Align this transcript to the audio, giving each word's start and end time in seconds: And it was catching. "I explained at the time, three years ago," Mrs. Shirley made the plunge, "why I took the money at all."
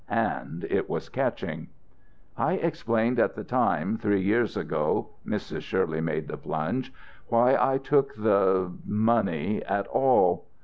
And 0.09 0.63
it 0.67 0.89
was 0.89 1.09
catching. 1.09 1.67
"I 2.35 2.53
explained 2.53 3.19
at 3.19 3.35
the 3.35 3.43
time, 3.43 3.97
three 3.99 4.19
years 4.23 4.57
ago," 4.57 5.09
Mrs. 5.27 5.61
Shirley 5.61 6.01
made 6.01 6.27
the 6.27 6.37
plunge, 6.37 6.91
"why 7.27 7.55
I 7.55 7.77
took 7.77 8.15
the 8.15 8.71
money 8.83 9.61
at 9.63 9.85
all." 9.85 10.47